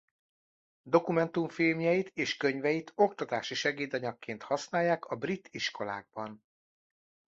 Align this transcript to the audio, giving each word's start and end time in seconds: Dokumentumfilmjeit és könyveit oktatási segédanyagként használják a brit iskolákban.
Dokumentumfilmjeit 0.83 2.11
és 2.13 2.37
könyveit 2.37 2.91
oktatási 2.95 3.53
segédanyagként 3.53 4.43
használják 4.43 5.05
a 5.05 5.15
brit 5.15 5.47
iskolákban. 5.51 6.43